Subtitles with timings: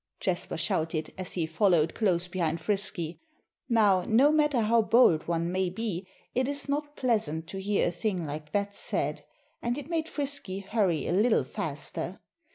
[0.19, 3.21] Jasper shouted, as he followed close behind Frisky.
[3.69, 7.91] Now, no matter how bold one may be, it is not pleasant to hear a
[7.91, 9.23] thing like that said.
[9.61, 12.19] And it made Frisky hurry a little faster.